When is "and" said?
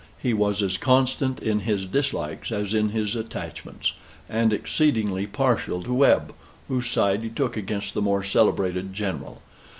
4.27-4.51